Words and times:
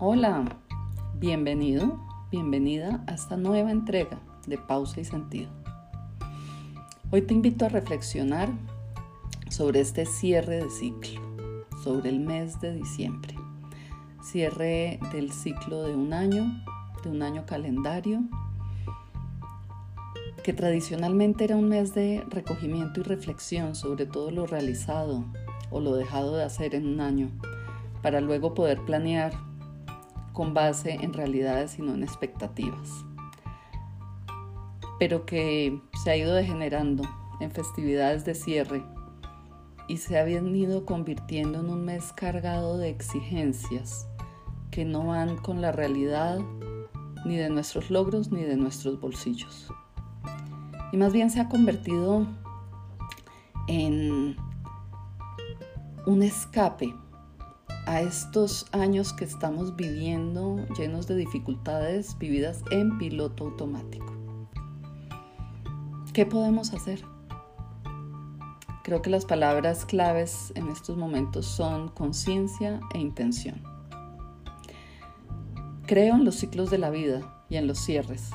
Hola, 0.00 0.44
bienvenido, 1.16 1.98
bienvenida 2.30 3.02
a 3.08 3.14
esta 3.14 3.36
nueva 3.36 3.72
entrega 3.72 4.20
de 4.46 4.56
Pausa 4.56 5.00
y 5.00 5.04
Sentido. 5.04 5.50
Hoy 7.10 7.22
te 7.22 7.34
invito 7.34 7.66
a 7.66 7.68
reflexionar 7.68 8.48
sobre 9.50 9.80
este 9.80 10.06
cierre 10.06 10.62
de 10.62 10.70
ciclo, 10.70 11.20
sobre 11.82 12.10
el 12.10 12.20
mes 12.20 12.60
de 12.60 12.76
diciembre, 12.76 13.34
cierre 14.22 15.00
del 15.12 15.32
ciclo 15.32 15.82
de 15.82 15.96
un 15.96 16.12
año, 16.12 16.44
de 17.02 17.10
un 17.10 17.20
año 17.20 17.44
calendario, 17.44 18.20
que 20.44 20.52
tradicionalmente 20.52 21.42
era 21.42 21.56
un 21.56 21.68
mes 21.68 21.92
de 21.92 22.24
recogimiento 22.28 23.00
y 23.00 23.02
reflexión 23.02 23.74
sobre 23.74 24.06
todo 24.06 24.30
lo 24.30 24.46
realizado 24.46 25.24
o 25.72 25.80
lo 25.80 25.96
dejado 25.96 26.36
de 26.36 26.44
hacer 26.44 26.76
en 26.76 26.86
un 26.86 27.00
año, 27.00 27.32
para 28.00 28.20
luego 28.20 28.54
poder 28.54 28.80
planear 28.84 29.47
con 30.38 30.54
base 30.54 30.92
en 30.92 31.12
realidades 31.12 31.80
y 31.80 31.82
no 31.82 31.94
en 31.94 32.04
expectativas, 32.04 33.04
pero 35.00 35.26
que 35.26 35.82
se 36.04 36.12
ha 36.12 36.16
ido 36.16 36.32
degenerando 36.32 37.02
en 37.40 37.50
festividades 37.50 38.24
de 38.24 38.36
cierre 38.36 38.84
y 39.88 39.96
se 39.96 40.16
ha 40.16 40.22
venido 40.22 40.86
convirtiendo 40.86 41.58
en 41.58 41.70
un 41.70 41.84
mes 41.84 42.12
cargado 42.12 42.78
de 42.78 42.88
exigencias 42.88 44.06
que 44.70 44.84
no 44.84 45.08
van 45.08 45.38
con 45.38 45.60
la 45.60 45.72
realidad 45.72 46.38
ni 47.24 47.36
de 47.36 47.50
nuestros 47.50 47.90
logros 47.90 48.30
ni 48.30 48.44
de 48.44 48.56
nuestros 48.56 49.00
bolsillos. 49.00 49.72
Y 50.92 50.98
más 50.98 51.12
bien 51.12 51.30
se 51.30 51.40
ha 51.40 51.48
convertido 51.48 52.28
en 53.66 54.36
un 56.06 56.22
escape 56.22 56.94
a 57.88 58.02
estos 58.02 58.66
años 58.72 59.14
que 59.14 59.24
estamos 59.24 59.74
viviendo 59.74 60.58
llenos 60.76 61.06
de 61.06 61.16
dificultades 61.16 62.18
vividas 62.18 62.62
en 62.70 62.98
piloto 62.98 63.44
automático. 63.44 64.14
¿Qué 66.12 66.26
podemos 66.26 66.74
hacer? 66.74 67.02
Creo 68.84 69.00
que 69.00 69.08
las 69.08 69.24
palabras 69.24 69.86
claves 69.86 70.52
en 70.54 70.68
estos 70.68 70.98
momentos 70.98 71.46
son 71.46 71.88
conciencia 71.88 72.78
e 72.92 72.98
intención. 72.98 73.62
Creo 75.86 76.16
en 76.16 76.26
los 76.26 76.34
ciclos 76.34 76.68
de 76.68 76.76
la 76.76 76.90
vida 76.90 77.42
y 77.48 77.56
en 77.56 77.66
los 77.66 77.78
cierres, 77.78 78.28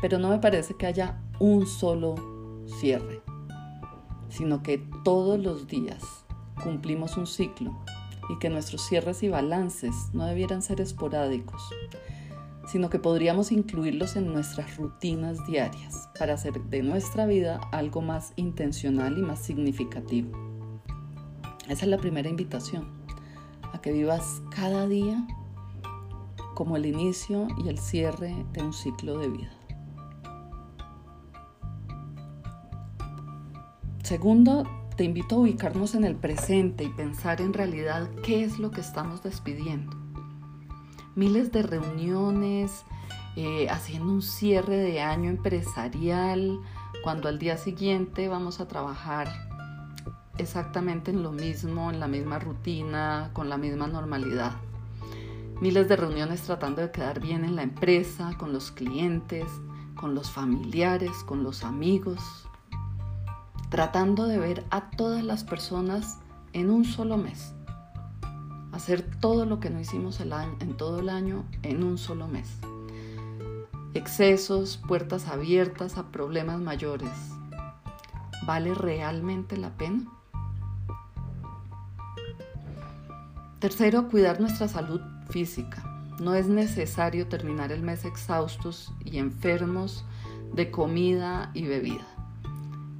pero 0.00 0.18
no 0.18 0.28
me 0.28 0.40
parece 0.40 0.74
que 0.74 0.86
haya 0.86 1.22
un 1.38 1.68
solo 1.68 2.16
cierre, 2.80 3.22
sino 4.28 4.64
que 4.64 4.84
todos 5.04 5.38
los 5.38 5.68
días 5.68 6.02
cumplimos 6.60 7.16
un 7.16 7.28
ciclo 7.28 7.78
y 8.28 8.38
que 8.38 8.50
nuestros 8.50 8.82
cierres 8.86 9.22
y 9.22 9.28
balances 9.28 9.94
no 10.12 10.26
debieran 10.26 10.62
ser 10.62 10.80
esporádicos, 10.80 11.62
sino 12.66 12.90
que 12.90 12.98
podríamos 12.98 13.50
incluirlos 13.52 14.16
en 14.16 14.32
nuestras 14.32 14.76
rutinas 14.76 15.46
diarias 15.46 16.08
para 16.18 16.34
hacer 16.34 16.60
de 16.64 16.82
nuestra 16.82 17.26
vida 17.26 17.60
algo 17.72 18.02
más 18.02 18.32
intencional 18.36 19.16
y 19.16 19.22
más 19.22 19.40
significativo. 19.40 20.30
Esa 21.68 21.84
es 21.84 21.88
la 21.88 21.98
primera 21.98 22.28
invitación, 22.28 22.88
a 23.72 23.80
que 23.80 23.92
vivas 23.92 24.42
cada 24.50 24.86
día 24.86 25.26
como 26.54 26.76
el 26.76 26.86
inicio 26.86 27.46
y 27.64 27.68
el 27.68 27.78
cierre 27.78 28.34
de 28.52 28.62
un 28.62 28.72
ciclo 28.72 29.18
de 29.18 29.28
vida. 29.28 29.50
Segundo, 34.02 34.64
te 34.98 35.04
invito 35.04 35.36
a 35.36 35.38
ubicarnos 35.38 35.94
en 35.94 36.02
el 36.02 36.16
presente 36.16 36.82
y 36.82 36.88
pensar 36.88 37.40
en 37.40 37.52
realidad 37.52 38.10
qué 38.24 38.42
es 38.42 38.58
lo 38.58 38.72
que 38.72 38.80
estamos 38.80 39.22
despidiendo. 39.22 39.96
Miles 41.14 41.52
de 41.52 41.62
reuniones, 41.62 42.82
eh, 43.36 43.68
haciendo 43.70 44.12
un 44.12 44.22
cierre 44.22 44.76
de 44.76 45.00
año 45.00 45.30
empresarial, 45.30 46.58
cuando 47.04 47.28
al 47.28 47.38
día 47.38 47.56
siguiente 47.58 48.26
vamos 48.26 48.58
a 48.58 48.66
trabajar 48.66 49.28
exactamente 50.36 51.12
en 51.12 51.22
lo 51.22 51.30
mismo, 51.30 51.92
en 51.92 52.00
la 52.00 52.08
misma 52.08 52.40
rutina, 52.40 53.30
con 53.34 53.48
la 53.48 53.56
misma 53.56 53.86
normalidad. 53.86 54.56
Miles 55.60 55.88
de 55.88 55.94
reuniones 55.94 56.42
tratando 56.42 56.82
de 56.82 56.90
quedar 56.90 57.20
bien 57.20 57.44
en 57.44 57.54
la 57.54 57.62
empresa, 57.62 58.32
con 58.36 58.52
los 58.52 58.72
clientes, 58.72 59.46
con 59.94 60.16
los 60.16 60.28
familiares, 60.28 61.12
con 61.24 61.44
los 61.44 61.62
amigos, 61.62 62.47
tratando 63.70 64.26
de 64.26 64.38
ver 64.38 64.64
a 64.70 64.90
todas 64.90 65.22
las 65.22 65.44
personas 65.44 66.18
en 66.52 66.70
un 66.70 66.84
solo 66.84 67.16
mes. 67.16 67.54
Hacer 68.72 69.02
todo 69.20 69.44
lo 69.44 69.60
que 69.60 69.70
no 69.70 69.80
hicimos 69.80 70.20
en 70.20 70.76
todo 70.76 71.00
el 71.00 71.08
año 71.08 71.44
en 71.62 71.82
un 71.82 71.98
solo 71.98 72.28
mes. 72.28 72.58
Excesos, 73.94 74.76
puertas 74.76 75.28
abiertas 75.28 75.98
a 75.98 76.10
problemas 76.10 76.60
mayores. 76.60 77.10
¿Vale 78.46 78.74
realmente 78.74 79.56
la 79.56 79.76
pena? 79.76 80.04
Tercero, 83.58 84.08
cuidar 84.08 84.40
nuestra 84.40 84.68
salud 84.68 85.00
física. 85.28 85.82
No 86.20 86.34
es 86.34 86.46
necesario 86.46 87.26
terminar 87.26 87.72
el 87.72 87.82
mes 87.82 88.04
exhaustos 88.04 88.92
y 89.04 89.18
enfermos 89.18 90.04
de 90.52 90.70
comida 90.70 91.50
y 91.54 91.66
bebida. 91.66 92.17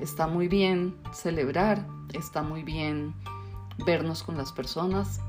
Está 0.00 0.26
muy 0.26 0.48
bien 0.48 0.96
celebrar, 1.12 1.86
está 2.12 2.42
muy 2.42 2.62
bien 2.62 3.14
vernos 3.86 4.22
con 4.22 4.36
las 4.36 4.52
personas, 4.52 5.20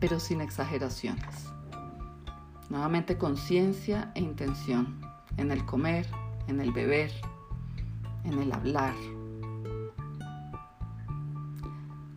pero 0.00 0.18
sin 0.18 0.40
exageraciones. 0.40 1.46
Nuevamente 2.70 3.18
conciencia 3.18 4.10
e 4.14 4.20
intención 4.20 5.00
en 5.36 5.50
el 5.50 5.64
comer, 5.66 6.06
en 6.46 6.60
el 6.60 6.72
beber, 6.72 7.12
en 8.24 8.38
el 8.38 8.52
hablar. 8.52 8.94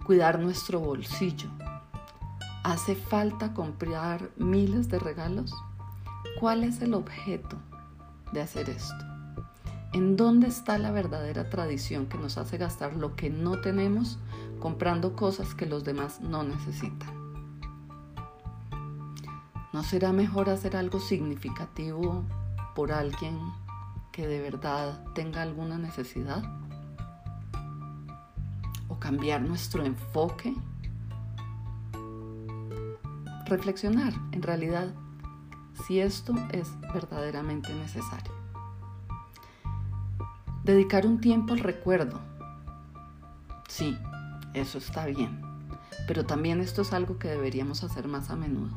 Cuidar 0.06 0.40
nuestro 0.40 0.80
bolsillo. 0.80 1.50
¿Hace 2.64 2.96
falta 2.96 3.54
comprar 3.54 4.32
miles 4.38 4.88
de 4.88 5.00
regalos? 5.00 5.54
¿Cuál 6.40 6.64
es 6.64 6.82
el 6.82 6.94
objeto 6.94 7.58
de 8.32 8.42
hacer 8.42 8.70
esto? 8.70 9.12
¿En 9.94 10.18
dónde 10.18 10.48
está 10.48 10.80
la 10.80 10.90
verdadera 10.90 11.52
tradición 11.52 12.08
que 12.08 12.18
nos 12.18 12.40
hace 12.40 12.58
gastar 12.58 12.96
lo 12.96 13.16
que 13.16 13.30
no 13.30 13.62
tenemos 13.62 14.18
comprando 14.59 15.16
cosas 15.16 15.54
que 15.54 15.68
los 15.68 15.84
demás 15.84 16.20
no 16.20 16.44
necesitan? 16.44 17.14
¿No 19.72 19.84
será 19.84 20.12
mejor 20.12 20.50
hacer 20.50 20.76
algo 20.76 21.00
significativo 21.00 22.24
por 22.74 22.92
alguien 22.92 23.38
que 24.12 24.26
de 24.26 24.42
verdad 24.42 25.03
tenga 25.14 25.44
alguna 25.44 25.78
necesidad? 25.78 26.44
¿O 28.88 29.00
cambiar 29.00 29.44
nuestro 29.44 29.86
enfoque? 29.86 30.56
Reflexionar 33.46 34.14
en 34.32 34.42
realidad 34.42 34.92
si 35.86 36.00
esto 36.00 36.34
es 36.52 36.72
verdaderamente 36.96 37.72
necesario. 37.76 38.33
Dedicar 40.63 41.06
un 41.06 41.19
tiempo 41.19 41.51
al 41.51 41.59
recuerdo. 41.59 42.22
Sí, 43.68 43.97
eso 44.53 44.78
está 44.78 45.06
bien, 45.06 45.41
pero 46.07 46.25
también 46.25 46.62
esto 46.62 46.84
es 46.84 46.94
algo 46.94 47.19
que 47.19 47.28
deberíamos 47.28 47.84
hacer 47.84 48.07
más 48.07 48.29
a 48.29 48.38
menudo. 48.38 48.73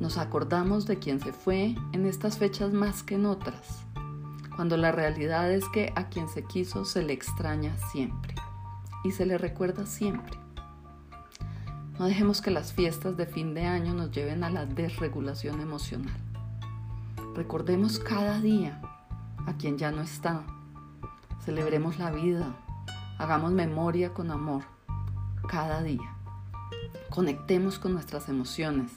Nos 0.00 0.16
acordamos 0.16 0.86
de 0.86 0.98
quien 0.98 1.20
se 1.20 1.34
fue 1.34 1.74
en 1.92 2.06
estas 2.06 2.38
fechas 2.38 2.72
más 2.72 3.02
que 3.02 3.16
en 3.16 3.26
otras, 3.26 3.84
cuando 4.56 4.78
la 4.78 4.90
realidad 4.90 5.52
es 5.52 5.68
que 5.68 5.92
a 5.96 6.08
quien 6.08 6.30
se 6.30 6.44
quiso 6.44 6.86
se 6.86 7.02
le 7.02 7.12
extraña 7.12 7.76
siempre 7.92 8.34
y 9.04 9.10
se 9.10 9.26
le 9.26 9.36
recuerda 9.36 9.84
siempre. 9.84 10.38
No 11.98 12.06
dejemos 12.06 12.40
que 12.40 12.50
las 12.50 12.72
fiestas 12.72 13.18
de 13.18 13.26
fin 13.26 13.52
de 13.52 13.66
año 13.66 13.92
nos 13.92 14.12
lleven 14.12 14.42
a 14.42 14.48
la 14.48 14.64
desregulación 14.64 15.60
emocional. 15.60 16.16
Recordemos 17.34 17.98
cada 17.98 18.40
día 18.40 18.80
a 19.46 19.54
quien 19.54 19.78
ya 19.78 19.90
no 19.90 20.02
está. 20.02 20.42
Celebremos 21.44 21.98
la 21.98 22.10
vida, 22.10 22.54
hagamos 23.18 23.52
memoria 23.52 24.14
con 24.14 24.30
amor 24.30 24.62
cada 25.48 25.82
día. 25.82 26.16
Conectemos 27.10 27.78
con 27.78 27.92
nuestras 27.92 28.28
emociones, 28.28 28.92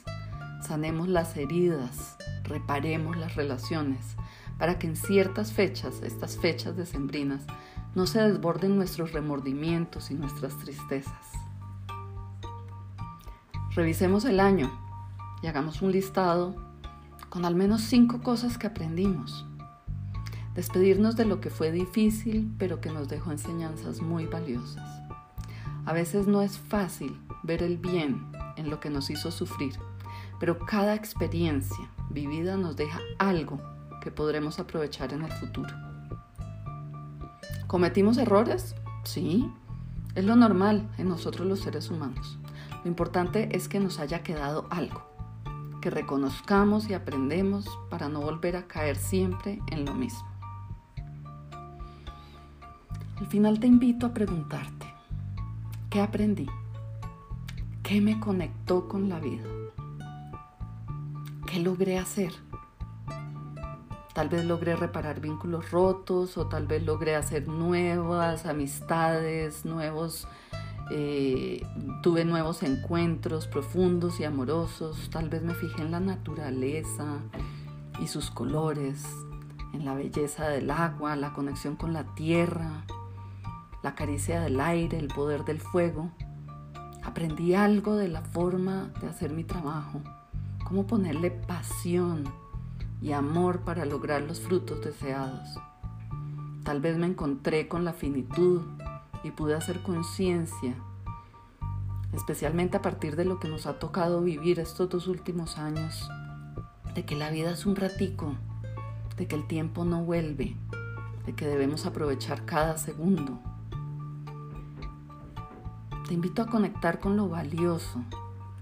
sanemos 0.62 1.08
las 1.08 1.36
heridas, 1.36 2.16
reparemos 2.44 3.16
las 3.16 3.36
relaciones, 3.36 4.16
para 4.58 4.78
que 4.78 4.88
en 4.88 4.96
ciertas 4.96 5.52
fechas, 5.52 6.02
estas 6.02 6.36
fechas 6.36 6.76
decembrinas, 6.76 7.42
no 7.94 8.06
se 8.06 8.20
desborden 8.20 8.76
nuestros 8.76 9.12
remordimientos 9.12 10.10
y 10.10 10.14
nuestras 10.14 10.56
tristezas. 10.58 11.32
Revisemos 13.74 14.24
el 14.24 14.40
año 14.40 14.70
y 15.42 15.46
hagamos 15.46 15.82
un 15.82 15.92
listado 15.92 16.56
con 17.28 17.44
al 17.44 17.54
menos 17.54 17.82
cinco 17.82 18.20
cosas 18.22 18.58
que 18.58 18.66
aprendimos 18.66 19.47
despedirnos 20.58 21.14
de 21.14 21.24
lo 21.24 21.40
que 21.40 21.50
fue 21.50 21.70
difícil, 21.70 22.52
pero 22.58 22.80
que 22.80 22.90
nos 22.90 23.08
dejó 23.08 23.30
enseñanzas 23.30 24.02
muy 24.02 24.26
valiosas. 24.26 24.82
A 25.86 25.92
veces 25.92 26.26
no 26.26 26.42
es 26.42 26.58
fácil 26.58 27.16
ver 27.44 27.62
el 27.62 27.76
bien 27.76 28.26
en 28.56 28.68
lo 28.68 28.80
que 28.80 28.90
nos 28.90 29.08
hizo 29.08 29.30
sufrir, 29.30 29.78
pero 30.40 30.58
cada 30.58 30.96
experiencia 30.96 31.88
vivida 32.10 32.56
nos 32.56 32.74
deja 32.74 32.98
algo 33.20 33.60
que 34.02 34.10
podremos 34.10 34.58
aprovechar 34.58 35.12
en 35.12 35.22
el 35.22 35.30
futuro. 35.30 35.72
¿Cometimos 37.68 38.18
errores? 38.18 38.74
Sí, 39.04 39.48
es 40.16 40.24
lo 40.24 40.34
normal 40.34 40.90
en 40.98 41.08
nosotros 41.08 41.46
los 41.46 41.60
seres 41.60 41.88
humanos. 41.88 42.36
Lo 42.82 42.88
importante 42.90 43.56
es 43.56 43.68
que 43.68 43.78
nos 43.78 44.00
haya 44.00 44.24
quedado 44.24 44.66
algo, 44.70 45.08
que 45.80 45.90
reconozcamos 45.90 46.90
y 46.90 46.94
aprendemos 46.94 47.64
para 47.90 48.08
no 48.08 48.20
volver 48.20 48.56
a 48.56 48.66
caer 48.66 48.96
siempre 48.96 49.60
en 49.70 49.84
lo 49.84 49.94
mismo. 49.94 50.37
Al 53.20 53.26
final 53.26 53.58
te 53.58 53.66
invito 53.66 54.06
a 54.06 54.14
preguntarte, 54.14 54.86
¿qué 55.90 56.00
aprendí? 56.00 56.46
¿Qué 57.82 58.00
me 58.00 58.20
conectó 58.20 58.86
con 58.86 59.08
la 59.08 59.18
vida? 59.18 59.44
¿Qué 61.46 61.58
logré 61.58 61.98
hacer? 61.98 62.32
Tal 64.14 64.28
vez 64.28 64.44
logré 64.44 64.76
reparar 64.76 65.20
vínculos 65.20 65.70
rotos 65.72 66.38
o 66.38 66.46
tal 66.46 66.68
vez 66.68 66.84
logré 66.84 67.16
hacer 67.16 67.48
nuevas 67.48 68.46
amistades, 68.46 69.64
nuevos, 69.64 70.28
eh, 70.92 71.66
tuve 72.02 72.24
nuevos 72.24 72.62
encuentros 72.62 73.48
profundos 73.48 74.20
y 74.20 74.24
amorosos. 74.24 75.10
Tal 75.10 75.28
vez 75.28 75.42
me 75.42 75.54
fijé 75.54 75.82
en 75.82 75.90
la 75.90 76.00
naturaleza 76.00 77.18
y 78.00 78.06
sus 78.06 78.30
colores, 78.30 79.04
en 79.72 79.84
la 79.84 79.94
belleza 79.94 80.48
del 80.48 80.70
agua, 80.70 81.16
la 81.16 81.32
conexión 81.32 81.74
con 81.74 81.92
la 81.92 82.14
tierra, 82.14 82.84
la 83.88 83.94
caricia 83.94 84.42
del 84.42 84.60
aire, 84.60 84.98
el 84.98 85.08
poder 85.08 85.46
del 85.46 85.62
fuego. 85.62 86.10
Aprendí 87.02 87.54
algo 87.54 87.96
de 87.96 88.08
la 88.08 88.20
forma 88.20 88.92
de 89.00 89.08
hacer 89.08 89.30
mi 89.30 89.44
trabajo, 89.44 90.02
cómo 90.66 90.86
ponerle 90.86 91.30
pasión 91.30 92.24
y 93.00 93.12
amor 93.12 93.60
para 93.60 93.86
lograr 93.86 94.20
los 94.20 94.40
frutos 94.42 94.84
deseados. 94.84 95.58
Tal 96.64 96.82
vez 96.82 96.98
me 96.98 97.06
encontré 97.06 97.66
con 97.66 97.86
la 97.86 97.94
finitud 97.94 98.60
y 99.24 99.30
pude 99.30 99.54
hacer 99.54 99.80
conciencia, 99.80 100.74
especialmente 102.12 102.76
a 102.76 102.82
partir 102.82 103.16
de 103.16 103.24
lo 103.24 103.40
que 103.40 103.48
nos 103.48 103.64
ha 103.64 103.78
tocado 103.78 104.20
vivir 104.20 104.60
estos 104.60 104.90
dos 104.90 105.08
últimos 105.08 105.56
años, 105.56 106.10
de 106.94 107.06
que 107.06 107.16
la 107.16 107.30
vida 107.30 107.52
es 107.52 107.64
un 107.64 107.74
ratico, 107.74 108.34
de 109.16 109.26
que 109.26 109.34
el 109.34 109.46
tiempo 109.46 109.86
no 109.86 110.04
vuelve, 110.04 110.58
de 111.24 111.34
que 111.34 111.46
debemos 111.46 111.86
aprovechar 111.86 112.44
cada 112.44 112.76
segundo 112.76 113.40
te 116.08 116.14
invito 116.14 116.40
a 116.40 116.46
conectar 116.46 117.00
con 117.00 117.18
lo 117.18 117.28
valioso 117.28 118.02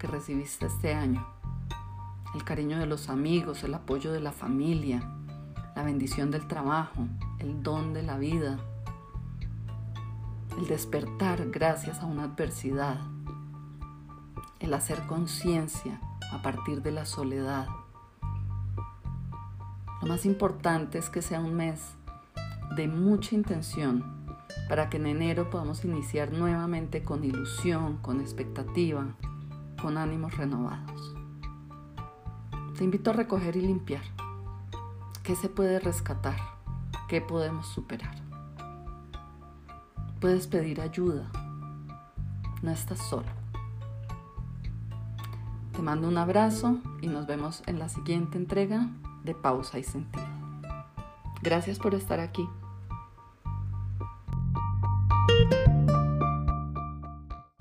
que 0.01 0.09
recibiste 0.09 0.67
este 0.67 0.95
año. 0.95 1.25
El 2.35 2.43
cariño 2.43 2.77
de 2.81 2.87
los 2.87 3.09
amigos, 3.09 3.63
el 3.63 3.73
apoyo 3.75 4.13
de 4.13 4.19
la 4.19 4.33
familia, 4.33 5.09
la 5.77 5.85
bendición 5.85 6.33
del 6.33 6.49
trabajo, 6.49 7.07
el 7.39 7.63
don 7.63 7.95
de 7.95 8.03
la 8.03 8.19
vida, 8.19 8.59
el 10.59 10.67
despertar 10.67 11.49
gracias 11.51 12.01
a 12.01 12.07
una 12.07 12.25
adversidad, 12.25 12.99
el 14.59 14.75
hacer 14.75 15.07
conciencia 15.07 16.01
a 16.33 16.43
partir 16.43 16.83
de 16.83 16.91
la 16.91 17.05
soledad. 17.05 17.69
Lo 20.03 20.09
más 20.09 20.27
importante 20.27 20.99
es 20.99 21.09
que 21.11 21.23
sea 21.23 21.39
un 21.39 21.55
mes 21.55 21.95
de 22.75 22.89
mucha 22.89 23.37
intención 23.37 24.26
para 24.69 24.89
que 24.89 24.97
en 24.97 25.07
enero 25.07 25.51
podamos 25.51 25.85
iniciar 25.85 26.33
nuevamente 26.33 27.03
con 27.03 27.25
ilusión, 27.25 27.99
con 27.99 28.21
expectativa, 28.21 29.07
con 29.81 29.99
ánimos 29.99 30.37
renovados. 30.37 31.15
Te 32.77 32.85
invito 32.85 33.11
a 33.11 33.15
recoger 33.15 33.57
y 33.57 33.63
limpiar. 33.63 34.03
¿Qué 35.23 35.35
se 35.35 35.49
puede 35.49 35.81
rescatar? 35.81 36.37
¿Qué 37.09 37.21
podemos 37.21 37.69
superar? 37.69 38.15
Puedes 40.21 40.47
pedir 40.47 40.81
ayuda. 40.81 41.31
No 42.63 42.71
estás 42.71 42.99
solo. 42.99 43.29
Te 45.73 45.83
mando 45.83 46.09
un 46.09 46.19
abrazo 46.19 46.79
y 47.01 47.07
nos 47.07 47.27
vemos 47.27 47.63
en 47.67 47.79
la 47.79 47.89
siguiente 47.89 48.39
entrega 48.39 48.89
de 49.25 49.35
Pausa 49.35 49.79
y 49.79 49.85
Sentido. 49.85 50.27
Gracias 51.43 51.79
por 51.79 51.95
estar 51.95 52.19
aquí. 52.19 52.49